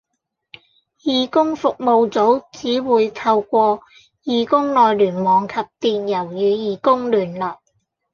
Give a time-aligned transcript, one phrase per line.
[1.03, 3.81] 義工服務組只會透過
[4.23, 7.59] 義工內聯網及電郵與義工聯絡